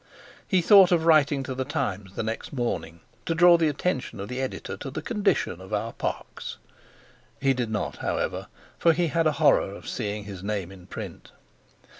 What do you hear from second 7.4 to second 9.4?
did not, however, for he had a